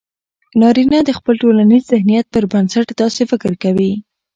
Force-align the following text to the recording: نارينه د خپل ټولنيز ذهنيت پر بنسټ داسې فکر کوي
نارينه 0.61 0.99
د 1.03 1.09
خپل 1.17 1.33
ټولنيز 1.43 1.83
ذهنيت 1.91 2.25
پر 2.33 2.43
بنسټ 2.51 2.87
داسې 3.01 3.21
فکر 3.31 3.51
کوي 3.63 3.91